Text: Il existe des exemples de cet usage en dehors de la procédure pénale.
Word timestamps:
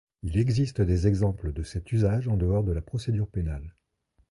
Il 0.23 0.35
existe 0.39 0.81
des 0.81 1.05
exemples 1.05 1.53
de 1.53 1.61
cet 1.61 1.91
usage 1.91 2.27
en 2.27 2.35
dehors 2.35 2.63
de 2.63 2.71
la 2.71 2.81
procédure 2.81 3.27
pénale. 3.27 3.75